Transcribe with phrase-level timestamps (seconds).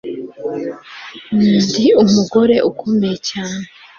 [1.65, 3.65] ndi umugore ukomeye cyane